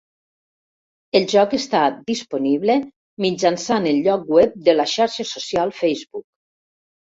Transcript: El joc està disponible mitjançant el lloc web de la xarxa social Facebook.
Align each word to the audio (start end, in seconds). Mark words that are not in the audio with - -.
El 1.19 1.27
joc 1.33 1.53
està 1.57 1.81
disponible 2.13 2.79
mitjançant 3.27 3.87
el 3.93 4.01
lloc 4.09 4.27
web 4.39 4.59
de 4.71 4.77
la 4.81 4.89
xarxa 4.97 5.29
social 5.37 5.79
Facebook. 5.85 6.29